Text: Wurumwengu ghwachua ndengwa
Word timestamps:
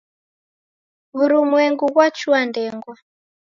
Wurumwengu 1.17 1.85
ghwachua 1.93 2.37
ndengwa 2.49 2.95